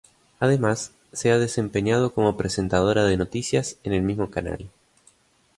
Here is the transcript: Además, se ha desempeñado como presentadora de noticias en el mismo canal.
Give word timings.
Además, 0.39 0.93
se 1.13 1.31
ha 1.31 1.37
desempeñado 1.37 2.11
como 2.15 2.35
presentadora 2.35 3.05
de 3.05 3.17
noticias 3.17 3.77
en 3.83 3.93
el 3.93 4.01
mismo 4.01 4.31
canal. 4.31 4.71